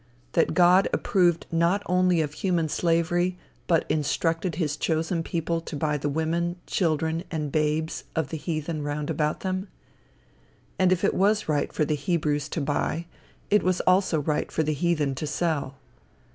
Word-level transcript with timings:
that 0.31 0.55
God 0.55 0.87
approved 0.93 1.45
not 1.51 1.83
only 1.85 2.21
of 2.21 2.33
human 2.33 2.67
slavery, 2.67 3.37
but 3.67 3.85
instructed 3.87 4.55
his 4.55 4.75
chosen 4.75 5.21
people 5.21 5.61
to 5.61 5.75
buy 5.75 5.95
the 5.95 6.09
women, 6.09 6.55
children 6.65 7.23
and 7.29 7.51
babes 7.51 8.05
of 8.15 8.29
the 8.29 8.37
heathen 8.37 8.81
round 8.81 9.11
about 9.11 9.41
them? 9.41 9.67
If 10.79 11.03
it 11.03 11.13
was 11.13 11.47
right 11.47 11.71
for 11.71 11.85
the 11.85 11.93
Hebrews 11.93 12.49
to 12.49 12.61
buy, 12.61 13.05
it 13.51 13.61
was 13.61 13.79
also 13.81 14.19
right 14.21 14.51
for 14.51 14.63
the 14.63 14.73
heathen 14.73 15.13
to 15.13 15.27
sell. 15.27 15.77